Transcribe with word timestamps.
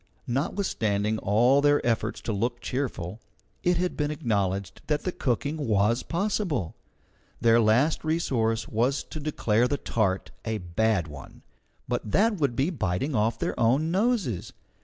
Notwithstanding 0.25 1.19
all 1.19 1.61
their 1.61 1.79
efforts 1.85 2.21
to 2.21 2.33
look 2.33 2.59
cheerful, 2.59 3.19
it 3.61 3.77
had 3.77 3.99
to 3.99 4.07
be 4.07 4.11
acknowledged 4.11 4.81
that 4.87 5.03
the 5.03 5.11
cooking 5.11 5.57
was 5.57 6.01
possible. 6.01 6.75
Their 7.39 7.61
last 7.61 8.03
resource 8.03 8.67
was 8.67 9.03
to 9.03 9.19
declare 9.19 9.67
the 9.67 9.77
tart 9.77 10.31
a 10.43 10.57
bad 10.57 11.07
one, 11.07 11.43
but 11.87 12.01
that 12.13 12.37
would 12.37 12.55
be 12.55 12.71
biting 12.71 13.13
off 13.13 13.37
their 13.37 13.57
own 13.59 13.91
noses. 13.91 14.53